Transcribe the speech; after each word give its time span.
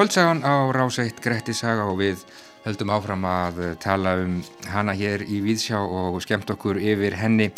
Kvöldsagan 0.00 0.40
á 0.48 0.64
ráseitt 0.72 1.20
Gretti 1.20 1.52
Saga 1.52 1.84
og 1.84 1.98
við 2.00 2.22
höldum 2.64 2.88
áfram 2.88 3.24
að 3.28 3.58
tala 3.84 4.14
um 4.22 4.38
hana 4.72 4.94
hér 4.96 5.20
í 5.28 5.42
Víðsjá 5.44 5.76
og 5.76 6.16
skemmt 6.24 6.48
okkur 6.48 6.80
yfir 6.80 7.18
henni. 7.20 7.50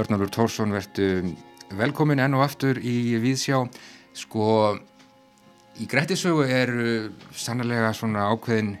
Örnálfur 0.00 0.32
Tórsson 0.32 0.72
verðtu 0.72 1.34
velkomin 1.76 2.24
enn 2.24 2.38
og 2.38 2.46
aftur 2.46 2.80
í 2.80 3.20
Víðsjá. 3.20 3.60
Sko, 4.16 4.48
í 5.76 5.90
Gretti 5.92 6.16
sögu 6.16 6.48
er 6.48 6.72
sannlega 7.36 7.92
svona 7.92 8.30
ákveðin, 8.32 8.78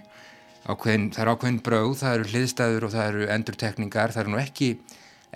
ákveðin, 0.64 1.10
það 1.12 1.26
er 1.26 1.34
ákveðin 1.34 1.62
bröð, 1.68 1.94
það 2.00 2.16
eru 2.16 2.32
hliðstæður 2.32 2.88
og 2.88 2.96
það 2.96 3.08
eru 3.12 3.32
endurtekningar, 3.36 4.14
það 4.16 4.24
eru 4.24 4.38
nú 4.38 4.44
ekki, 4.46 4.74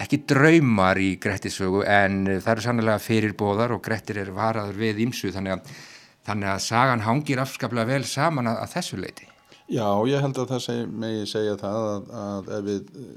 ekki 0.00 0.24
draumar 0.24 0.96
í 0.96 1.18
Gretti 1.20 1.52
sögu 1.52 1.84
en 1.84 2.22
það 2.38 2.54
eru 2.56 2.70
sannlega 2.70 3.08
fyrirbóðar 3.12 3.76
og 3.76 3.84
Grettir 3.84 4.24
er 4.24 4.32
varaður 4.32 4.86
við 4.86 5.04
ímsu 5.04 5.36
þannig 5.36 5.58
að 5.58 5.82
Þannig 6.24 6.50
að 6.54 6.64
sagan 6.64 7.04
hangir 7.04 7.42
afskaplega 7.42 7.90
vel 7.92 8.04
saman 8.08 8.48
að, 8.48 8.60
að 8.64 8.74
þessu 8.78 9.00
leiti. 9.00 9.28
Já, 9.64 9.88
ég 10.08 10.20
held 10.20 10.40
að 10.40 10.50
það 10.54 10.62
seg, 10.66 10.82
megi 11.04 11.28
segja 11.28 11.56
það 11.60 11.86
að, 11.90 12.10
að 12.20 12.50
ef 12.56 12.64
við 12.68 12.90
eh, 13.00 13.14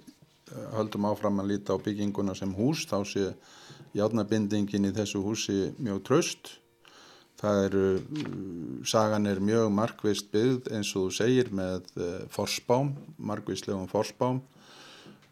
höldum 0.76 1.08
áfram 1.10 1.42
að 1.44 1.50
líta 1.52 1.76
á 1.76 1.84
bygginguna 1.84 2.36
sem 2.38 2.54
hús 2.56 2.86
þá 2.88 2.98
sé 3.08 3.26
játnabindingin 3.98 4.88
í 4.88 4.94
þessu 4.96 5.24
húsi 5.26 5.58
mjög 5.80 6.04
tröst. 6.08 6.54
Það 7.38 7.64
eru, 7.68 7.88
sagan 8.88 9.30
er 9.30 9.40
mjög 9.44 9.68
markvist 9.76 10.32
byggð 10.34 10.72
eins 10.74 10.94
og 10.98 11.08
þú 11.08 11.18
segir 11.20 11.52
með 11.54 11.92
uh, 12.00 12.14
forspám, 12.34 12.96
markvistlegum 13.18 13.90
forspám 13.92 14.42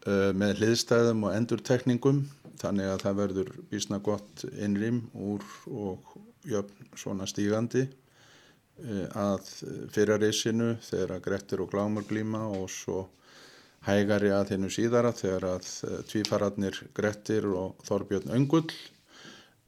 með 0.06 0.60
hliðstæðum 0.60 1.24
og 1.26 1.32
endurtekningum 1.34 2.20
þannig 2.60 2.90
að 2.92 3.00
það 3.02 3.16
verður 3.20 3.48
bísna 3.72 3.98
gott 4.04 4.44
innrým 4.54 5.00
úr 5.18 5.42
og 5.66 6.12
jöfn 6.46 6.90
svona 6.96 7.26
stígandi 7.26 7.84
eh, 7.86 9.06
að 9.12 9.50
fyrrareysinu 9.94 10.76
þegar 10.86 11.16
að 11.16 11.26
Grettir 11.28 11.62
og 11.64 11.70
Glámur 11.74 12.06
glíma 12.08 12.46
og 12.48 12.70
svo 12.70 13.06
hægari 13.86 14.32
að 14.34 14.54
hennu 14.54 14.70
síðara 14.72 15.12
þegar 15.16 15.48
að 15.56 15.70
eh, 15.86 16.02
tvífararnir 16.10 16.82
Grettir 16.96 17.46
og 17.52 17.76
Þorbjörn 17.86 18.34
Öngull 18.36 18.66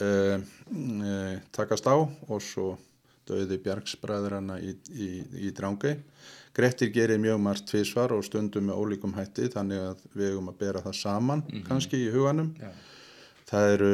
eh, 0.03 0.37
eh, 0.39 1.39
takast 1.55 1.87
á 1.87 1.97
og 1.98 2.43
svo 2.43 2.75
döði 3.29 3.59
Bjarksbræðrana 3.61 4.57
í, 4.65 4.73
í, 4.89 5.09
í 5.48 5.51
Drángei. 5.53 5.98
Grettir 6.57 6.89
gerir 6.91 7.20
mjög 7.20 7.42
margt 7.45 7.67
tvísvar 7.69 8.15
og 8.17 8.25
stundum 8.27 8.70
með 8.70 8.79
ólíkum 8.81 9.13
hætti 9.15 9.51
þannig 9.53 9.83
að 9.91 10.07
við 10.15 10.31
hefum 10.33 10.48
að 10.51 10.63
bera 10.63 10.83
það 10.87 10.97
saman 11.03 11.42
mm 11.45 11.51
-hmm. 11.51 11.67
kannski 11.69 12.01
í 12.07 12.13
huganum. 12.15 12.55
Ja. 12.59 12.73
Það 13.49 13.71
eru 13.75 13.93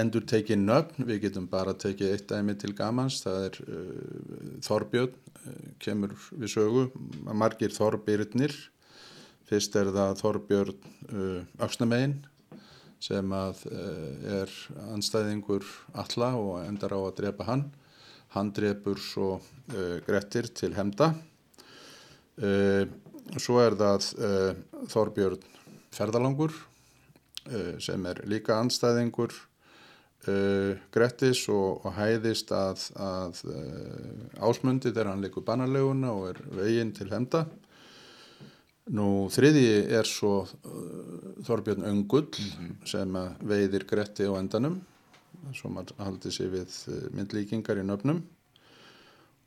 endur 0.00 0.24
tekið 0.24 0.60
nöfn, 0.62 1.04
við 1.04 1.26
getum 1.26 1.46
bara 1.52 1.74
tekið 1.76 2.14
eitt 2.14 2.30
dæmi 2.30 2.54
til 2.56 2.72
gamans, 2.76 3.18
það 3.20 3.48
er 3.48 3.58
uh, 3.66 4.54
Þorbjörn, 4.64 5.18
uh, 5.34 5.66
kemur 5.84 6.14
við 6.32 6.52
sögu, 6.54 6.84
margir 7.36 7.74
Þorbjörnir, 7.76 8.56
fyrst 9.50 9.76
er 9.76 9.92
það 9.92 10.16
Þorbjörn 10.22 10.88
uh, 11.10 11.66
Öksnamegin 11.66 12.22
sem 13.04 13.32
að 13.36 13.58
er 13.68 14.52
anstæðingur 14.94 15.66
alla 16.00 16.30
og 16.38 16.62
endar 16.62 16.94
á 16.96 17.00
að 17.02 17.18
drepa 17.18 17.44
hann, 17.44 17.66
hann 18.32 18.48
drepur 18.56 18.96
svo 18.96 19.26
Grettir 20.06 20.48
til 20.56 20.70
hemda, 20.72 21.10
svo 23.36 23.58
er 23.60 23.76
það 23.76 24.08
Þorbjörn 24.94 25.44
Ferðalangur, 25.92 26.56
Eh, 26.56 26.73
sem 27.82 28.06
er 28.06 28.22
líka 28.30 28.56
anstæðingur 28.56 29.34
uh, 30.28 30.76
Grettis 30.94 31.44
og, 31.52 31.84
og 31.84 31.96
hæðist 31.98 32.52
að, 32.54 32.86
að 32.96 33.42
uh, 33.50 34.48
ásmundi 34.48 34.92
þegar 34.92 35.12
hann 35.12 35.24
leikur 35.24 35.44
banarleguna 35.46 36.12
og 36.14 36.30
er 36.32 36.40
veginn 36.58 36.94
til 36.96 37.10
henda. 37.12 37.44
Nú 38.94 39.30
þriði 39.32 39.68
er 39.96 40.04
svo 40.04 40.42
Þorbjörn 41.46 41.86
Öngull 41.88 42.28
mm 42.28 42.50
-hmm. 42.52 42.74
sem 42.86 43.16
veiðir 43.40 43.86
Gretti 43.88 44.28
á 44.28 44.36
endanum, 44.36 44.82
sem 45.56 45.78
haldi 45.98 46.28
sér 46.28 46.50
við 46.52 46.70
myndlíkingar 47.16 47.80
í 47.80 47.84
nöfnum 47.84 48.20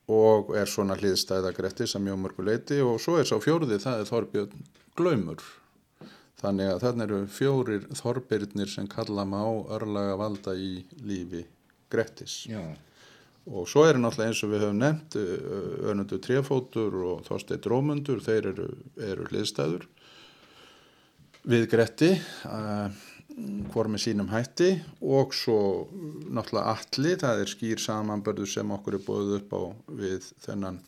og 0.08 0.56
er 0.56 0.66
svona 0.66 0.96
hliðstæða 0.96 1.54
Gretti 1.54 1.88
sem 1.88 2.04
mjög 2.04 2.18
mörgu 2.18 2.44
leiti 2.44 2.82
og 2.82 3.00
svo 3.00 3.18
er 3.20 3.26
sá 3.26 3.36
fjóruði 3.44 3.80
það 3.80 4.00
er 4.00 4.06
Þorbjörn 4.06 4.66
Glaumur 4.96 5.44
Þannig 6.38 6.72
að 6.72 6.82
þarna 6.84 7.06
eru 7.08 7.22
fjórir 7.34 7.86
þorbirnir 7.98 8.70
sem 8.70 8.90
kalla 8.90 9.26
má 9.26 9.42
örlaga 9.74 10.18
valda 10.20 10.54
í 10.54 10.84
lífi 11.02 11.46
Grettis. 11.90 12.44
Já. 12.50 12.62
Og 13.48 13.64
svo 13.72 13.86
er 13.88 13.98
náttúrulega 13.98 14.34
eins 14.34 14.44
og 14.44 14.52
við 14.52 14.64
höfum 14.66 14.82
nefnt 14.82 15.16
önundu 15.88 16.18
trefótur 16.20 16.98
og 17.14 17.22
þorsteit 17.26 17.66
rómundur, 17.72 18.20
þeir 18.22 18.52
eru, 18.52 18.68
eru 19.00 19.28
hliðstæður 19.32 19.88
við 21.48 21.68
Gretti, 21.72 22.10
hvort 23.72 23.92
með 23.92 24.04
sínum 24.04 24.32
hætti 24.32 24.74
og 25.06 25.36
svo 25.36 25.60
náttúrulega 26.28 26.74
alli, 26.74 27.14
það 27.22 27.44
er 27.44 27.52
skýr 27.52 27.82
samanbörðu 27.82 28.48
sem 28.52 28.74
okkur 28.76 28.98
er 28.98 29.06
búið 29.06 29.34
upp 29.38 29.56
á 29.56 29.62
við 30.02 30.28
þennan 30.44 30.82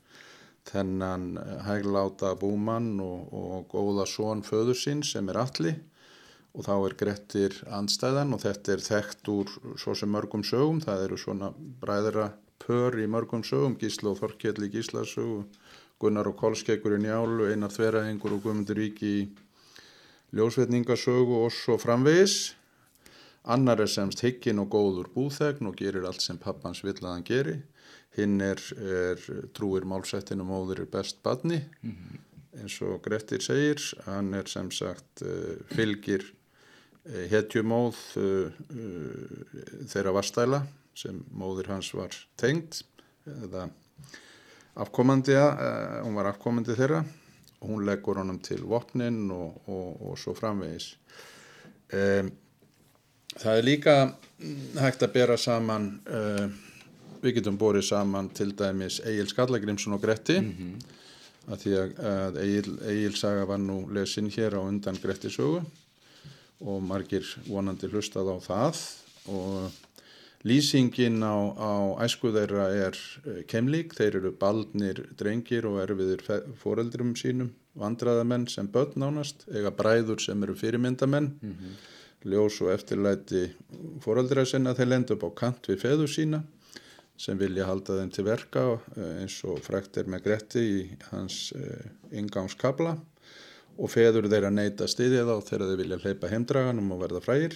þennan 0.67 1.37
eh, 1.39 1.55
hægláta 1.67 2.33
búmann 2.39 2.97
og, 3.03 3.31
og 3.33 3.71
góða 3.71 4.07
són 4.09 4.43
föður 4.45 4.77
sín 4.77 5.05
sem 5.05 5.29
er 5.31 5.39
alli 5.45 5.75
og 6.53 6.65
þá 6.65 6.75
er 6.75 6.95
Grettir 6.99 7.57
andstæðan 7.77 8.33
og 8.35 8.43
þetta 8.43 8.73
er 8.73 8.83
þekkt 8.83 9.31
úr 9.31 9.51
svo 9.79 9.95
sem 9.95 10.09
mörgum 10.11 10.43
sögum, 10.43 10.81
það 10.81 11.05
eru 11.05 11.19
svona 11.21 11.51
bræðra 11.81 12.31
pör 12.59 12.97
í 12.99 13.07
mörgum 13.07 13.43
sögum, 13.45 13.77
Gísla 13.79 14.11
og 14.13 14.19
Þorkjell 14.19 14.65
í 14.65 14.71
Gíslasögu, 14.73 15.43
Gunnar 15.99 16.27
og 16.31 16.37
Kolskeikur 16.39 16.97
í 16.97 17.01
Njálu, 17.03 17.51
Einar 17.51 17.73
Þverahengur 17.75 18.35
og 18.35 18.43
Guðmundur 18.43 18.79
Ríki 18.79 19.13
í 19.21 19.27
Ljósvetningasögu 20.35 21.39
og 21.43 21.53
svo 21.53 21.77
framvegis. 21.81 22.55
Annar 23.49 23.81
er 23.81 23.89
semst 23.89 24.21
higgin 24.21 24.59
og 24.61 24.69
góður 24.73 25.09
búþegn 25.13 25.69
og 25.69 25.77
gerir 25.79 26.05
allt 26.05 26.21
sem 26.21 26.37
pappans 26.37 26.83
vill 26.83 26.99
að 26.99 27.13
hann 27.13 27.25
geri 27.25 27.55
hinn 28.19 28.39
er, 28.43 28.61
er 28.79 29.21
trúir 29.55 29.85
málsættinu 29.87 30.45
móður 30.47 30.83
er 30.83 30.91
best 30.91 31.21
badni 31.23 31.59
mm 31.59 31.91
-hmm. 31.91 32.19
eins 32.61 32.81
og 32.81 33.01
Grettir 33.03 33.41
segir. 33.41 33.79
Hann 34.05 34.33
er 34.33 34.47
sem 34.47 34.71
sagt 34.71 35.21
uh, 35.21 35.55
fylgir 35.75 36.23
uh, 37.05 37.25
hetjumóð 37.31 37.97
uh, 38.17 38.51
þeirra 39.87 40.11
varstæla 40.13 40.65
sem 40.95 41.23
móður 41.31 41.67
hans 41.67 41.93
var 41.93 42.15
tengd 42.37 42.83
eða 43.25 43.69
afkomandi 44.75 45.35
hún 46.03 46.15
var 46.15 46.25
afkomandi 46.25 46.75
þeirra. 46.75 47.03
Og 47.61 47.69
hún 47.69 47.85
leggur 47.85 48.15
honum 48.15 48.39
til 48.39 48.63
vopnin 48.63 49.31
og, 49.31 49.61
og, 49.67 50.01
og 50.01 50.17
svo 50.17 50.33
framvegis. 50.33 50.95
Um, 51.91 52.31
það 53.35 53.57
er 53.57 53.63
líka 53.63 53.95
hægt 54.79 55.03
að 55.03 55.13
bera 55.13 55.37
saman 55.37 55.99
við 57.23 57.39
getum 57.39 57.57
borið 57.59 57.85
saman 57.89 58.29
til 58.35 58.53
dæmis 58.57 58.99
Egil 59.07 59.27
Skallagrimsson 59.29 59.97
og 59.97 60.01
Gretti. 60.01 60.39
Mm 60.39 60.55
-hmm. 60.57 60.73
að 61.49 61.57
því 61.63 61.71
að 61.97 62.37
Egil, 62.43 62.79
Egil 62.85 63.15
saga 63.15 63.45
var 63.45 63.57
nú 63.57 63.91
lesin 63.93 64.29
hér 64.29 64.53
á 64.53 64.61
undan 64.61 64.97
Gretti 65.01 65.29
sögu 65.29 65.65
og 66.61 66.81
margir 66.83 67.25
vonandi 67.47 67.87
hlustað 67.87 68.27
á 68.35 68.37
það. 68.39 68.75
Og 69.27 69.71
lýsingin 70.43 71.23
á, 71.23 71.35
á 71.57 71.71
æsku 72.05 72.31
þeirra 72.31 72.67
er 72.87 72.95
eh, 73.25 73.43
kemlík, 73.47 73.93
þeir 73.93 74.15
eru 74.15 74.31
baldnir 74.31 75.09
drengir 75.17 75.65
og 75.65 75.81
erfiðir 75.83 76.21
foreldrum 76.55 77.15
sínum, 77.15 77.51
vandraðamenn 77.75 78.47
sem 78.47 78.67
börn 78.67 78.95
nánast, 78.95 79.47
eiga 79.51 79.71
bræður 79.71 80.19
sem 80.19 80.43
eru 80.43 80.55
fyrirmyndamenn. 80.55 81.33
Mm 81.41 81.55
-hmm. 81.55 81.73
ljós 82.23 82.61
og 82.61 82.71
eftirlæti 82.73 83.49
foreldra 84.01 84.45
sinna 84.45 84.73
þeir 84.73 84.87
lenda 84.87 85.13
upp 85.13 85.23
á 85.23 85.29
kant 85.35 85.67
við 85.67 85.77
feðu 85.79 86.07
sína 86.07 86.43
sem 87.19 87.39
vilja 87.39 87.67
halda 87.67 87.97
þeim 87.99 88.11
til 88.15 88.25
verka 88.27 88.65
eh, 88.95 89.23
eins 89.23 89.39
og 89.47 89.59
frækt 89.65 89.99
er 89.99 90.09
með 90.11 90.25
Gretti 90.27 90.63
í 90.63 90.77
hans 91.09 91.51
ingangskabla 92.15 92.95
eh, 92.95 93.35
og 93.79 93.91
feður 93.91 94.29
þeirra 94.31 94.51
neyta 94.53 94.87
stiðið 94.91 95.31
á 95.31 95.37
þegar 95.43 95.67
þeir 95.71 95.81
vilja 95.83 95.99
hleypa 96.03 96.31
heimdraganum 96.31 96.95
og 96.95 97.03
verða 97.03 97.21
frægir. 97.23 97.55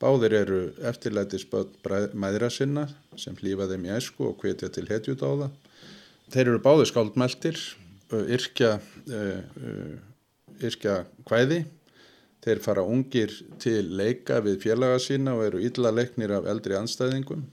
Báðir 0.00 0.36
eru 0.38 0.60
eftirlæti 0.88 1.40
spöld 1.42 1.74
mæðra 2.16 2.48
sinna 2.54 2.86
sem 3.18 3.34
hlýfa 3.36 3.66
þeim 3.70 3.88
í 3.88 3.92
æsku 3.96 4.30
og 4.30 4.38
hvetja 4.40 4.70
til 4.72 4.86
hetjút 4.88 5.24
á 5.26 5.30
það. 5.42 5.50
Þeir 6.30 6.44
eru 6.44 6.62
báðir 6.62 6.88
skáldmeltir, 6.88 7.58
yrkja, 8.14 8.70
yrkja 10.62 10.94
kvæði. 11.26 11.64
Þeir 12.46 12.62
fara 12.64 12.86
ungir 12.86 13.34
til 13.60 13.90
leika 13.98 14.38
við 14.46 14.62
félaga 14.62 15.02
sína 15.02 15.34
og 15.36 15.48
eru 15.50 15.64
illa 15.66 15.92
leiknir 15.92 16.38
af 16.38 16.46
eldri 16.54 16.78
anstæðingum 16.78 17.44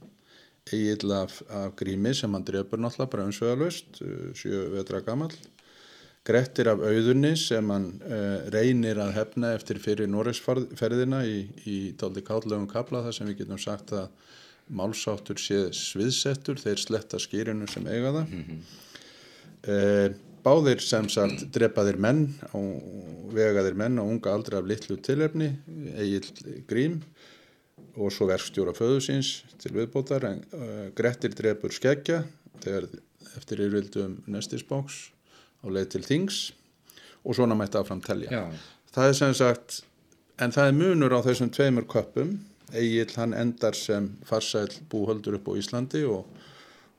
Egil 0.73 1.13
af, 1.15 1.41
af 1.49 1.75
grími 1.79 2.13
sem 2.15 2.33
hann 2.33 2.45
drefur 2.47 2.81
náttúrulega 2.81 3.11
bara 3.13 3.27
umsveðalust, 3.29 4.01
uh, 4.03 4.31
sjö 4.37 4.65
vetra 4.73 5.01
gammal. 5.05 5.31
Grettir 6.27 6.67
af 6.73 6.81
auðunni 6.83 7.33
sem 7.39 7.69
hann 7.71 7.87
uh, 8.03 8.49
reynir 8.51 8.99
að 8.99 9.13
hefna 9.15 9.53
eftir 9.55 9.79
fyrir 9.83 10.09
Norregsferðina 10.11 11.23
í, 11.27 11.39
í 11.63 11.77
tóldi 11.99 12.25
kállegum 12.27 12.67
kabla 12.71 13.05
þar 13.05 13.15
sem 13.15 13.31
við 13.31 13.43
getum 13.43 13.61
sagt 13.61 13.95
að 13.95 14.09
málsáttur 14.67 15.39
sé 15.39 15.61
sviðsettur, 15.71 16.59
þeir 16.59 16.81
sletta 16.81 17.19
skýrinu 17.23 17.69
sem 17.71 17.87
eiga 17.87 18.11
það. 18.17 18.33
Mm 18.33 18.43
-hmm. 18.49 20.17
Báðir 20.43 20.79
sem 20.83 21.07
sagt 21.11 21.45
drepaðir 21.55 21.97
menn 21.99 22.27
og 22.55 23.31
vegaðir 23.35 23.75
menn 23.79 23.99
á 23.99 24.03
unga 24.03 24.31
aldrei 24.31 24.59
af 24.59 24.67
litlu 24.67 24.95
tilefni, 25.03 25.49
Egil 25.95 26.27
Grím 26.67 27.01
og 27.97 28.13
svo 28.13 28.27
verkstjóra 28.29 28.73
föðusins 28.77 29.41
til 29.61 29.73
viðbótar. 29.75 30.25
En, 30.29 30.43
uh, 30.53 30.87
Grettir 30.97 31.33
drepur 31.37 31.73
skeggja 31.73 32.23
þegar 32.63 32.89
eftir 33.37 33.61
yfirvildum 33.65 34.19
nestisbóks 34.29 35.07
á 35.61 35.67
leið 35.69 35.93
til 35.95 36.03
Þings 36.05 36.41
og 37.23 37.37
svona 37.37 37.57
mætti 37.57 37.79
aðfram 37.79 38.01
telja. 38.05 38.31
Já. 38.31 38.43
Það 38.93 39.09
er 39.09 39.17
sem 39.19 39.33
sagt, 39.37 39.81
en 40.41 40.53
það 40.53 40.69
er 40.69 40.77
munur 40.77 41.17
á 41.17 41.19
þessum 41.25 41.51
tveimur 41.53 41.87
köpum. 41.89 42.37
Egil 42.75 43.13
hann 43.15 43.33
endar 43.37 43.77
sem 43.79 44.09
farsæl 44.27 44.69
búhöldur 44.91 45.37
upp 45.37 45.47
á 45.47 45.53
Íslandi 45.59 46.01
og, 46.09 46.25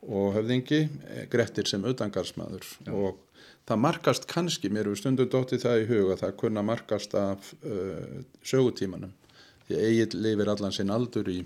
og 0.08 0.36
höfðingi, 0.38 0.86
Grettir 1.32 1.68
sem 1.68 1.84
utangarsmaður 1.84 2.64
og 2.88 3.18
það 3.68 3.82
markast 3.82 4.24
kannski, 4.30 4.70
mér 4.72 4.88
hefur 4.88 5.02
stundu 5.02 5.26
dóttið 5.28 5.66
það 5.66 5.82
í 5.82 5.88
huga, 5.90 6.16
það 6.22 6.36
kunna 6.40 6.64
markast 6.64 7.16
af 7.18 7.50
uh, 7.60 8.22
sögutímanum. 8.40 9.12
Því 9.68 9.82
Egil 9.84 10.22
lifir 10.24 10.48
allan 10.48 10.72
sinn 10.72 10.88
aldur 10.88 11.26
í, 11.28 11.42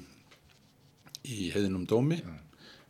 í 1.27 1.49
heiðinum 1.51 1.83
dómi 1.91 2.21
Já. 2.21 2.37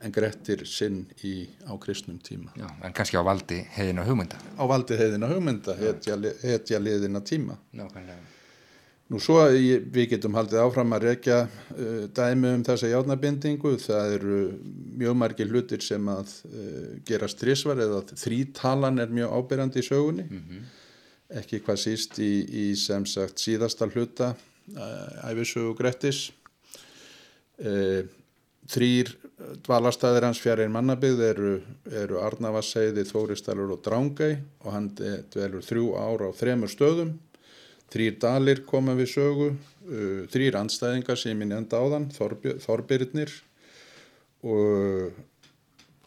en 0.04 0.12
Grettir 0.12 0.66
sinn 0.68 1.06
í, 1.24 1.46
á 1.64 1.72
kristnum 1.80 2.18
tíma. 2.20 2.52
Já, 2.58 2.68
en 2.84 2.92
kannski 2.92 3.16
á 3.16 3.24
valdi 3.24 3.62
heiðina 3.78 4.04
hugmynda. 4.04 4.36
Á 4.60 4.64
valdi 4.68 4.98
heiðina 5.00 5.30
hugmynda, 5.30 5.78
hetja, 5.78 6.18
hetja 6.42 6.82
liðina 6.82 7.24
tíma. 7.24 7.56
Nákvæmlega. 7.72 8.20
Nú 9.12 9.18
svo 9.20 9.40
við 9.52 10.06
getum 10.12 10.36
haldið 10.36 10.62
áfram 10.62 10.92
að 10.96 11.08
rekja 11.08 11.40
uh, 11.46 12.04
dæmi 12.16 12.52
um 12.58 12.62
þessa 12.64 12.92
játnabindingu. 12.92 13.74
Það 13.80 14.14
eru 14.18 14.38
mjög 15.00 15.18
margir 15.20 15.50
hlutir 15.52 15.84
sem 15.84 16.12
að 16.12 16.36
uh, 16.48 16.86
gera 17.08 17.28
strísvar 17.28 17.80
eða 17.84 18.04
þrítalan 18.12 19.00
er 19.00 19.12
mjög 19.12 19.34
ábyrjandi 19.40 19.80
í 19.80 19.88
sögunni. 19.88 20.28
Mm 20.28 20.46
-hmm. 20.46 20.70
Ekki 21.40 21.60
hvað 21.64 21.84
síst 21.86 22.18
í, 22.20 22.32
í 22.44 22.64
sem 22.76 23.04
sagt 23.08 23.40
síðasta 23.40 23.88
hluta 23.88 24.34
æfisögu 24.70 25.74
Grettis. 25.78 26.30
Þrýr 28.72 29.10
dvalastæðir 29.66 30.26
hans 30.28 30.40
fjær 30.42 30.62
einn 30.62 30.72
mannabygð 30.74 31.20
eru, 31.26 31.52
eru 31.90 32.20
Arnavasseiði, 32.22 33.04
Þóristalur 33.08 33.74
og 33.74 33.82
Drángæ 33.84 34.30
og 34.62 34.70
hann 34.74 34.88
dvelur 34.94 35.64
þrjú 35.66 35.92
ára 35.98 36.30
á 36.30 36.38
þremur 36.38 36.70
stöðum. 36.70 37.16
Þrýr 37.92 38.16
dalir 38.22 38.62
koma 38.64 38.94
við 38.96 39.10
sögu, 39.12 39.50
uh, 39.52 40.22
þrýr 40.32 40.56
andstæðingar 40.62 41.18
sem 41.20 41.36
ég 41.36 41.50
nefndi 41.50 41.76
á 41.76 41.84
þann, 41.92 42.08
Þorbirnir 42.64 43.34
og, 44.48 45.18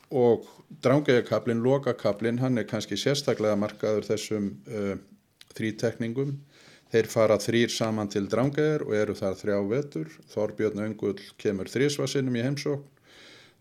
og 0.09 0.47
drángægakablin, 0.81 1.61
lokakablin, 1.61 2.41
hann 2.41 2.57
er 2.57 2.65
kannski 2.69 2.97
sérstaklega 2.97 3.59
markaður 3.59 4.07
þessum 4.09 4.49
uh, 4.65 4.95
þrítekningum. 5.53 6.39
Þeir 6.93 7.07
fara 7.09 7.37
þrýr 7.41 7.71
saman 7.73 8.09
til 8.13 8.27
drángægar 8.31 8.85
og 8.85 8.93
eru 8.95 9.15
þar 9.17 9.39
þrjá 9.39 9.61
vetur. 9.71 10.11
Þorbjörn 10.33 10.83
Öngull 10.85 11.23
kemur 11.41 11.71
þrísvarsinnum 11.71 12.37
í 12.37 12.43
heimsókn. 12.45 12.91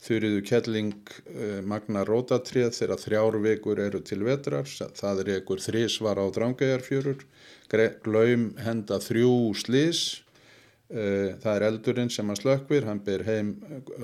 Þurriðu 0.04 0.42
Kelling 0.44 1.12
uh, 1.32 1.60
Magna 1.64 2.02
Rótatrið 2.04 2.74
þegar 2.76 3.00
þrjár 3.00 3.38
vekur 3.44 3.80
eru 3.80 4.02
til 4.04 4.20
vetrar. 4.26 4.68
Það 4.68 5.22
er 5.22 5.30
ekkur 5.38 5.62
þrísvar 5.64 6.20
á 6.20 6.26
drángægarfjörur. 6.34 7.24
Glaum 8.04 8.50
henda 8.60 9.00
þrjú 9.00 9.32
slís, 9.56 10.02
uh, 10.92 11.32
það 11.40 11.50
er 11.54 11.66
eldurinn 11.70 12.12
sem 12.12 12.28
hann 12.28 12.38
slökkvir, 12.38 12.84
hann 12.90 13.00
ber 13.06 13.24
heim 13.24 13.54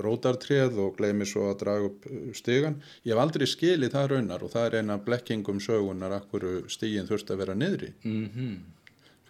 rótartréð 0.00 0.80
og 0.80 0.96
gleymir 0.96 1.28
svo 1.28 1.50
að 1.50 1.60
draga 1.66 1.92
upp 1.92 2.08
stígan. 2.38 2.80
Ég 3.04 3.12
hef 3.12 3.22
aldrei 3.26 3.50
skilið 3.50 3.94
það 3.98 4.12
raunar 4.14 4.46
og 4.46 4.54
það 4.56 4.70
er 4.70 4.80
eina 4.80 5.00
blekkingum 5.04 5.60
sögunar 5.60 6.16
akkur 6.22 6.48
stígin 6.72 7.10
þurft 7.10 7.34
að 7.34 7.44
vera 7.44 7.58
niðri. 7.58 7.92
Mm 8.08 8.28
-hmm. 8.30 8.60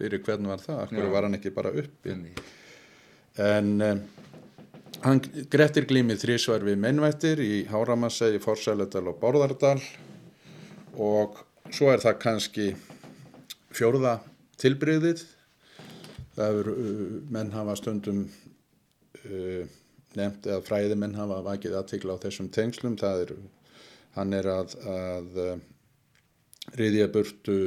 Fyrir 0.01 0.23
hvern 0.25 0.49
var 0.49 0.61
það, 0.63 0.95
Já. 0.97 1.05
var 1.13 1.27
hann 1.27 1.37
ekki 1.37 1.53
bara 1.53 1.71
uppi. 1.77 2.15
En 3.37 3.67
um, 3.85 3.99
hann 5.05 5.21
grettir 5.53 5.85
glímið 5.89 6.23
þrísvar 6.23 6.65
við 6.65 6.79
mennvættir 6.81 7.41
í 7.45 7.65
Háramassa, 7.69 8.31
í 8.33 8.41
Forsæledal 8.41 9.05
og 9.11 9.19
Borðardal 9.21 9.77
og 10.97 11.37
svo 11.71 11.91
er 11.93 12.01
það 12.01 12.17
kannski 12.23 12.65
fjórða 13.71 14.17
tilbreyðið 14.61 15.21
það 16.35 16.59
er 16.61 16.71
uh, 16.73 17.03
menn 17.37 17.53
hafa 17.53 17.77
stundum 17.79 18.23
uh, 19.21 19.77
nefnt 20.17 20.47
eða 20.49 20.63
fræði 20.65 20.97
menn 20.99 21.15
hafa 21.15 21.41
vakið 21.45 21.77
aðtikla 21.79 22.17
á 22.17 22.23
þessum 22.25 22.49
tengslum. 22.51 22.97
Það 22.99 23.25
er, 23.25 23.35
hann 24.17 24.35
er 24.35 24.49
að, 24.51 24.75
að 24.81 25.39
riðja 26.79 27.07
burtu 27.13 27.57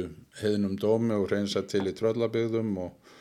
heiðnum 0.41 0.77
dómi 0.81 1.15
og 1.17 1.27
reynsa 1.31 1.63
til 1.69 1.85
í 1.89 1.93
tröllabygðum 1.95 2.71
og, 2.83 3.11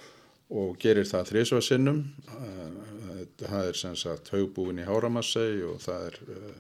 og 0.55 0.79
gerir 0.81 1.09
það 1.09 1.31
þrísvarsinnum 1.33 2.01
uh, 2.39 3.21
það 3.43 3.69
er 3.69 3.81
sem 3.81 3.99
sagt 3.99 4.33
haugbúin 4.35 4.83
í 4.83 4.89
Háramassei 4.89 5.63
og 5.67 5.83
það 5.85 6.09
er 6.09 6.19
uh, 6.25 6.51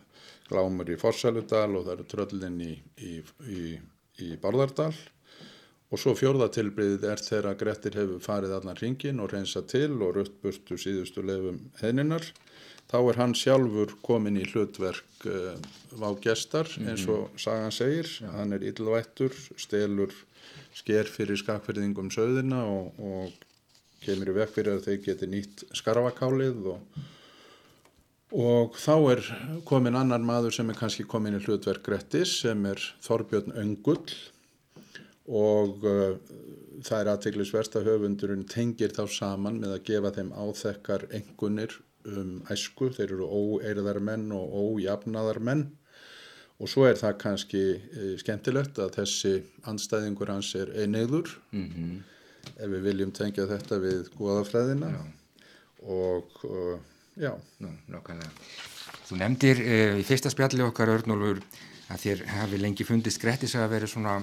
glámur 0.50 0.92
í 0.92 1.00
Forsæludal 1.00 1.70
og 1.72 1.88
það 1.88 1.96
eru 1.96 2.08
tröllin 2.12 2.62
í, 2.62 2.74
í, 3.00 3.18
í, 3.48 3.64
í 4.26 4.34
Barðardal 4.42 4.92
Og 5.94 6.00
svo 6.02 6.14
fjórðatilbriðið 6.18 7.04
er 7.06 7.20
þegar 7.22 7.58
Grettir 7.60 7.94
hefur 7.94 8.22
farið 8.22 8.56
allan 8.56 8.78
ringin 8.80 9.20
og 9.22 9.30
reynsa 9.30 9.60
til 9.70 9.92
og 10.02 10.16
rött 10.16 10.40
burtu 10.42 10.74
síðustu 10.80 11.22
lefum 11.22 11.60
henninar. 11.78 12.24
Þá 12.90 12.98
er 13.00 13.18
hann 13.18 13.34
sjálfur 13.38 13.96
komin 14.04 14.36
í 14.38 14.44
hlutverk 14.46 15.26
uh, 15.30 15.56
vágestar 15.98 16.68
eins 16.84 17.06
og 17.08 17.30
mhm. 17.30 17.40
sagan 17.40 17.74
segir. 17.74 18.10
Ja. 18.20 18.34
Hann 18.38 18.54
er 18.56 18.66
yllvættur, 18.66 19.34
stelur 19.60 20.14
sker 20.74 21.08
fyrir 21.08 21.38
skakverðingum 21.38 22.10
söðina 22.12 22.64
og, 22.66 22.98
og 22.98 23.44
kemur 24.04 24.32
í 24.32 24.36
vekk 24.38 24.54
fyrir 24.58 24.76
að 24.76 24.86
þeir 24.88 25.02
geti 25.06 25.28
nýtt 25.30 25.64
skarfakálið 25.78 26.68
og, 26.74 26.98
og 28.34 28.76
þá 28.80 28.94
er 29.14 29.24
komin 29.68 29.96
annar 29.98 30.24
maður 30.24 30.56
sem 30.58 30.70
er 30.70 30.78
kannski 30.78 31.06
komin 31.08 31.38
í 31.38 31.42
hlutverk 31.44 31.84
Grettis 31.86 32.40
sem 32.42 32.66
er 32.68 32.82
Þorbjörn 33.06 33.56
Öngull 33.62 34.02
og 35.24 35.86
uh, 35.88 36.18
það 36.84 36.98
er 37.00 37.12
aðteglisverst 37.14 37.78
að 37.78 37.88
höfundurinn 37.92 38.44
tengir 38.50 38.92
þá 38.92 39.06
saman 39.08 39.60
með 39.62 39.78
að 39.78 39.84
gefa 39.88 40.12
þeim 40.18 40.34
áþekkar 40.36 41.08
engunir 41.16 41.78
um 42.10 42.36
æsku, 42.52 42.90
þeir 42.94 43.16
eru 43.16 43.28
óeirðar 43.28 44.00
menn 44.04 44.30
og 44.34 44.54
ójafnaðar 44.60 45.40
menn 45.44 45.64
og 46.60 46.70
svo 46.70 46.86
er 46.86 46.98
það 47.00 47.18
kannski 47.22 47.62
uh, 47.74 48.14
skemmtilegt 48.20 48.78
að 48.82 48.98
þessi 49.00 49.34
anstæðingur 49.70 50.32
hans 50.32 50.52
er 50.58 50.72
einniður 50.74 51.32
mm 51.50 51.66
-hmm. 51.68 51.98
ef 52.56 52.68
við 52.76 52.82
viljum 52.88 53.12
tengja 53.12 53.48
þetta 53.50 53.78
við 53.82 54.10
góðafræðina 54.18 54.92
og 55.82 56.44
uh, 56.44 56.78
já. 57.16 57.32
Nú, 57.58 57.68
Þú 59.04 59.16
nefndir 59.16 59.60
uh, 59.60 60.00
í 60.00 60.04
fyrsta 60.04 60.30
spjalli 60.30 60.62
okkar 60.62 60.88
Örnólfur 60.88 61.42
að 61.88 62.00
þér 62.00 62.26
hafi 62.26 62.58
lengi 62.58 62.84
fundist 62.84 63.20
Grettis 63.20 63.54
að 63.54 63.70
vera 63.70 63.86
svona 63.86 64.22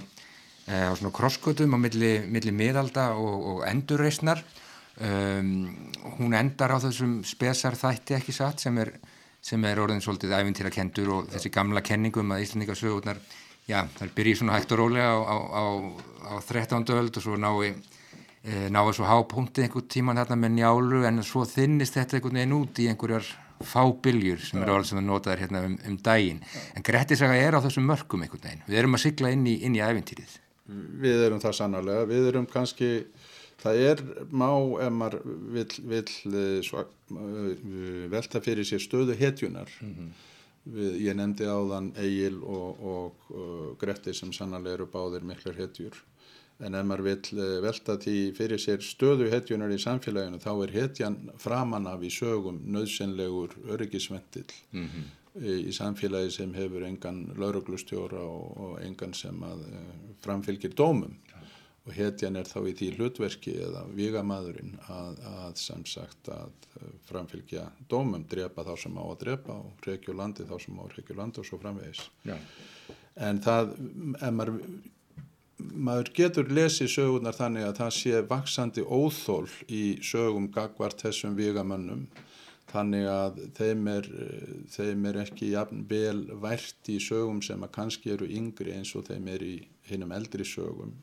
Eh, 0.69 0.87
á 0.87 0.93
svona 0.93 1.09
krosskutum 1.09 1.73
á 1.73 1.77
milli, 1.81 2.21
milli 2.29 2.51
miðalda 2.53 3.11
og, 3.17 3.37
og 3.49 3.57
endurreysnar 3.65 4.43
um, 5.01 5.51
hún 6.17 6.35
endar 6.37 6.75
á 6.75 6.77
þessum 6.83 7.19
spesar 7.27 7.77
þætti 7.79 8.17
ekki 8.17 8.35
satt 8.35 8.63
sem 8.63 8.77
er, 8.81 8.93
sem 9.41 9.63
er 9.65 9.81
orðin 9.81 10.03
svolítið 10.03 10.35
æfintýra 10.37 10.73
kendur 10.73 11.13
og 11.15 11.31
þessi 11.33 11.51
gamla 11.53 11.83
kenningum 11.85 12.33
að 12.33 12.45
Íslandingarsögurnar 12.45 13.21
já, 13.69 13.81
það 13.97 14.15
byrjir 14.17 14.41
svona 14.41 14.57
hægt 14.57 14.73
og 14.75 14.81
rólega 14.83 15.13
á, 15.13 15.17
á, 15.21 15.35
á, 15.51 15.63
á 16.27 16.33
13. 16.47 16.85
öld 16.97 17.17
og 17.17 17.25
svo 17.25 17.37
nái 17.39 17.71
e, 17.71 18.67
náðu 18.73 18.97
svo 18.97 19.09
hápunktið 19.09 19.67
einhver 19.67 19.87
tíman 19.89 20.21
þarna 20.21 20.41
með 20.43 20.55
njálu 20.59 21.05
en 21.09 21.23
svo 21.25 21.45
þinnist 21.49 21.97
þetta 21.97 22.19
einhvern 22.19 22.41
veginn 22.41 22.59
út 22.59 22.81
í 22.81 22.89
einhverjar 22.91 23.33
fábiljur 23.61 24.41
sem 24.41 24.61
eru 24.63 24.73
alls 24.73 24.89
sem 24.89 24.97
það 24.97 25.05
notaður 25.05 25.43
hérna 25.43 25.59
um, 25.67 25.75
um 25.85 25.97
daginn. 26.01 26.39
En 26.73 26.85
Grettisaga 26.85 27.35
er 27.37 27.53
á 27.53 27.61
þessum 27.61 27.85
mörgum 27.85 28.23
einhvern 28.25 28.47
veginn. 28.47 28.63
Við 28.65 28.79
erum 28.81 28.97
að 28.97 29.03
sigla 29.03 29.29
inn 29.35 29.43
í, 29.45 29.59
í 29.61 29.83
æfintýrið 29.85 30.39
við 31.01 31.25
erum 31.25 31.41
það 31.41 31.57
sannarlega, 31.57 32.07
við 32.09 32.27
erum 32.31 32.47
kannski 32.49 32.91
það 33.61 33.81
er 33.91 34.03
má 34.31 34.49
ef 34.81 34.93
maður 34.95 35.23
vill, 35.55 35.71
vill 35.93 36.35
eh, 36.41 36.59
sva, 36.65 36.85
eh, 37.13 37.65
velta 38.11 38.41
fyrir 38.43 38.67
sér 38.67 38.81
stöðu 38.83 39.17
hetjunar 39.19 39.69
mm 39.81 39.93
-hmm. 39.93 40.09
við, 40.75 40.95
ég 41.07 41.17
nefndi 41.17 41.45
á 41.45 41.59
þann 41.73 41.91
Egil 41.97 42.41
og, 42.43 42.83
og, 42.93 43.27
og 43.29 43.77
Gretti 43.81 44.13
sem 44.13 44.33
sannarlega 44.33 44.79
eru 44.79 44.89
báðir 44.89 45.23
miklar 45.23 45.55
hetjur. 45.55 46.03
En 46.61 46.75
ef 46.75 46.85
maður 46.85 47.07
vill 47.09 47.39
eh, 47.39 47.61
velta 47.61 47.97
því 47.97 48.17
fyrir 48.37 48.59
sér 48.61 48.81
stöðu 48.85 49.31
hetjunar 49.31 49.71
í 49.71 49.79
samfélaginu 49.81 50.37
þá 50.39 50.53
er 50.63 50.71
hetjan 50.71 51.17
framan 51.37 51.87
af 51.87 52.03
í 52.03 52.09
sögum 52.09 52.61
nöðsynlegur 52.65 53.57
öryggisventil 53.69 54.49
mm 54.71 54.85
-hmm 54.85 55.09
í 55.39 55.71
samfélagi 55.71 56.29
sem 56.29 56.53
hefur 56.53 56.83
engan 56.83 57.21
lauruglustjóra 57.39 58.19
og, 58.19 58.57
og 58.57 58.81
engan 58.83 59.13
sem 59.13 59.37
að 59.47 59.61
framfylgir 60.19 60.73
dómum 60.75 61.15
og 61.91 61.97
hetjan 61.99 62.39
er 62.39 62.47
þá 62.47 62.59
í 62.69 62.73
því 62.79 62.89
hlutverki 62.95 63.53
eða 63.65 63.83
vigamadurinn 63.95 64.77
að, 64.87 65.19
að 65.27 65.57
sem 65.59 65.83
sagt 65.89 66.31
að 66.31 66.53
framfylgja 67.09 67.65
dómum, 67.91 68.23
drepa 68.31 68.63
þá 68.63 68.73
sem 68.79 68.95
á 68.95 69.03
að 69.03 69.19
drepa 69.25 69.57
og 69.59 69.85
reykju 69.87 70.15
landi 70.15 70.47
þá 70.47 70.55
sem 70.63 70.79
á 70.79 70.83
að 70.85 70.95
reykju 70.95 71.17
landi 71.19 71.43
og 71.43 71.49
svo 71.49 71.59
framvegis 71.59 72.05
Já. 72.23 72.37
en 73.27 73.43
það, 73.43 73.75
ef 74.21 74.35
maður 74.39 74.57
maður 75.61 76.09
getur 76.17 76.49
lesið 76.49 76.89
sögunar 76.95 77.37
þannig 77.37 77.67
að 77.67 77.77
það 77.81 77.93
sé 77.99 78.23
vaksandi 78.31 78.83
óþól 78.87 79.45
í 79.69 79.83
sögum 80.05 80.47
gagvart 80.53 81.03
þessum 81.03 81.35
vigamönnum 81.37 82.07
þannig 82.71 83.07
að 83.11 83.39
þeim 83.57 83.87
er, 83.91 84.09
þeim 84.71 85.07
er 85.11 85.21
ekki 85.25 85.51
jafn 85.51 85.83
vel 85.89 86.23
vært 86.41 86.89
í 86.89 86.97
sögum 87.03 87.43
sem 87.45 87.61
að 87.61 87.73
kannski 87.75 88.15
eru 88.15 88.29
yngri 88.31 88.73
eins 88.77 88.95
og 88.95 89.09
þeim 89.11 89.27
er 89.35 89.43
í 89.45 89.55
hinnum 89.91 90.15
eldri 90.15 90.47
sögum 90.47 90.95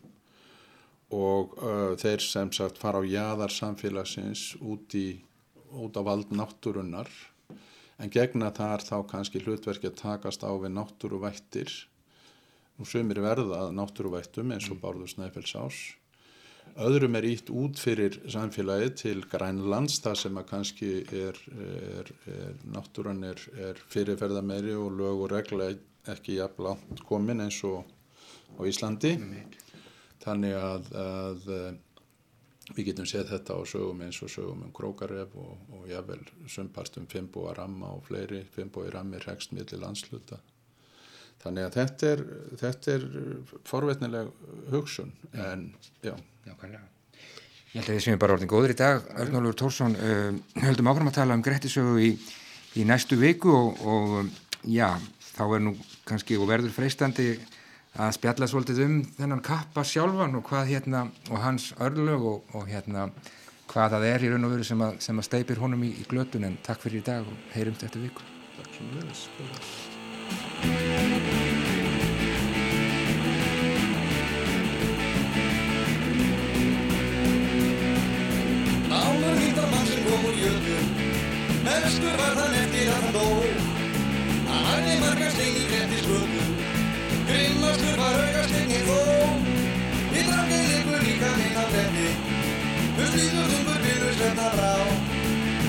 og 1.14 1.54
uh, 1.62 1.94
þeir 2.00 2.24
sem 2.24 2.50
sagt 2.52 2.80
fara 2.80 3.00
á 3.00 3.04
jæðar 3.08 3.52
samfélagsins 3.54 4.54
út, 4.60 4.92
í, 4.94 5.20
út 5.72 5.96
á 5.96 6.02
vald 6.04 6.32
náttúrunnar. 6.34 7.08
En 7.98 8.12
gegna 8.14 8.52
þar 8.54 8.84
þá 8.84 8.96
kannski 9.10 9.42
hlutverki 9.42 9.90
að 9.90 10.00
takast 10.02 10.44
á 10.44 10.52
við 10.54 10.76
náttúruvættir. 10.76 11.72
Og 12.78 12.86
sömur 12.86 13.18
verða 13.24 13.70
náttúruvættum 13.74 14.52
eins 14.54 14.68
og 14.68 14.76
mm. 14.76 14.82
Bárður 14.84 15.10
Snæfells 15.10 15.56
ás 15.58 15.80
öðrum 16.76 17.16
er 17.18 17.26
ítt 17.26 17.50
út 17.50 17.78
fyrir 17.80 18.18
samfélagi 18.30 18.90
til 19.02 19.22
Grænlands 19.30 19.98
þar 20.04 20.18
sem 20.20 20.36
að 20.38 20.48
kannski 20.50 20.90
er, 21.06 21.38
er, 21.64 22.10
er 22.30 22.50
náttúran 22.74 23.24
er, 23.26 23.40
er 23.58 23.80
fyrirferðameri 23.92 24.74
og 24.78 24.98
lög 24.98 25.24
og 25.24 25.32
regla 25.32 25.70
ekki 26.08 26.38
jafn 26.38 26.68
langt 26.68 27.02
komin 27.08 27.42
eins 27.44 27.60
og 27.66 27.82
á 28.58 28.62
Íslandi. 28.68 29.16
Mm 29.18 29.64
þannig 30.24 30.58
að, 30.58 30.90
að 31.04 31.48
eh, 31.54 31.70
við 32.74 32.90
getum 32.90 33.08
séð 33.08 33.32
þetta 33.32 33.56
á 33.56 33.60
sögum 33.68 34.04
eins 34.04 34.20
og 34.24 34.32
sögum 34.32 34.66
um 34.66 34.74
krókaref 34.74 35.34
og, 35.38 35.56
og 35.78 35.88
jável 35.88 36.20
sumpart 36.50 37.00
um 37.00 37.08
fimmboa 37.08 37.54
ramma 37.56 37.94
og 37.96 38.04
fleiri. 38.10 38.44
Fimmboa 38.54 38.92
rammi 38.92 39.20
rekst 39.24 39.56
millir 39.56 39.82
landsluta 39.82 40.40
þannig 41.42 41.68
að 41.68 41.76
þetta 41.78 42.12
er, 42.12 42.22
þetta 42.60 42.94
er 42.94 43.04
forvetnileg 43.68 44.30
hugsun 44.72 45.12
en 45.38 45.68
já, 46.02 46.14
já 46.46 46.54
Ég 47.68 47.82
held 47.82 47.90
að 47.90 47.96
þið 47.98 48.04
sem 48.06 48.14
er 48.14 48.20
bara 48.22 48.34
orðin 48.34 48.48
góður 48.48 48.72
í 48.72 48.76
dag. 48.78 49.02
Örnólfur 49.20 49.56
Tórsson 49.60 49.94
uh, 50.00 50.30
höldum 50.64 50.88
áfram 50.88 51.10
að 51.10 51.18
tala 51.18 51.36
um 51.36 51.42
Grettisögu 51.44 51.98
í, 52.00 52.08
í 52.80 52.86
næstu 52.88 53.18
viku 53.20 53.52
og, 53.52 53.82
og 53.84 54.62
já, 54.64 54.94
þá 55.34 55.42
er 55.44 55.64
nú 55.66 55.74
kannski 56.08 56.38
og 56.40 56.48
verður 56.48 56.72
freistandi 56.72 57.34
að 57.98 58.14
spjalla 58.14 58.46
svolítið 58.46 58.80
um 58.84 58.96
þennan 59.16 59.42
kappa 59.42 59.82
sjálfan 59.86 60.38
og 60.38 60.46
hvað 60.46 60.70
hérna 60.70 61.00
og 61.32 61.38
hans 61.42 61.72
örlög 61.82 62.26
og, 62.30 62.54
og 62.54 62.68
hérna 62.70 63.08
hvað 63.68 63.96
það 63.96 64.06
er 64.12 64.24
í 64.24 64.30
raun 64.32 64.46
og 64.46 64.54
veru 64.54 64.66
sem 64.66 64.84
að, 64.86 64.98
sem 65.04 65.18
að 65.18 65.26
steipir 65.26 65.60
honum 65.60 65.82
í, 65.84 65.90
í 65.98 66.06
glötun. 66.08 66.46
En 66.46 66.58
takk 66.64 66.80
fyrir 66.84 67.02
í 67.02 67.06
dag 67.08 67.26
og 67.26 67.50
heyrumst 67.56 67.84
eftir 67.88 68.06
viku. 68.06 68.22
Takk 68.58 68.70
svo 68.76 68.82
mjög 68.92 69.06
Náður 78.88 79.36
hýttar 79.42 79.68
mann 79.72 79.86
sem 79.88 80.00
kom 80.06 80.26
úr 80.28 80.36
jötu 80.38 80.78
Mestur 81.66 82.14
var 82.20 82.38
þann 82.38 82.56
eftir 82.62 82.92
að 82.94 83.02
hann 83.02 83.12
dó. 83.18 83.26
Hann 84.48 84.64
hafði 84.70 84.96
margar 85.02 85.34
stein 85.34 85.58
í 85.58 85.68
gretti 85.72 86.02
skötu 86.06 86.67
Grimmastur 87.28 87.96
var 88.00 88.16
augastegni 88.24 88.78
þó 88.88 89.00
Í 90.16 90.22
drangið 90.24 90.70
ykkur 90.78 91.02
líka 91.04 91.32
minna 91.36 91.64
bretti 91.72 92.08
Þú 92.96 93.08
slítur 93.12 93.50
þungur 93.52 93.78
byrður 93.84 94.14
sverna 94.16 94.48
brá 94.56 94.72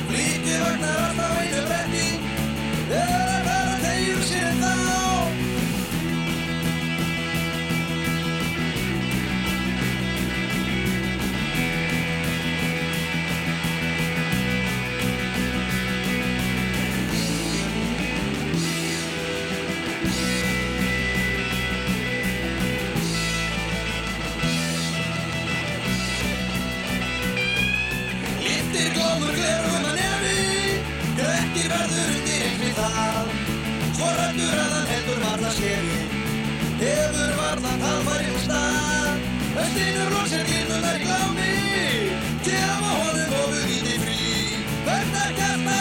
Flíkið 0.09 0.63
vagnar 0.63 0.99
alltaf 1.03 1.08
verður 31.79 32.15
þig 32.29 32.63
við 32.63 32.79
það 32.83 33.35
Hvorrættur 33.99 34.63
að 34.63 34.73
hann 34.77 34.89
heldur 34.93 35.27
varða 35.27 35.57
skeri 35.57 36.19
Hefur 36.79 37.31
varða 37.35 37.71
talfarinn 37.81 38.35
úr 38.37 38.43
stað. 38.45 39.25
Östinur 39.59 40.13
loksir 40.13 40.45
kynnunar 40.47 40.95
í 40.95 41.09
glámi. 41.09 41.49
Kjá 42.45 42.69
á 42.71 42.91
honum 43.01 43.35
og 43.41 43.51
við 43.51 43.65
viti 43.73 43.99
frí. 44.05 44.21
Verðar 44.87 45.35
kært 45.41 45.67
að 45.73 45.78